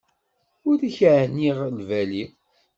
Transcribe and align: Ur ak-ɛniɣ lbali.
Ur 0.69 0.77
ak-ɛniɣ 0.87 1.57
lbali. 1.77 2.23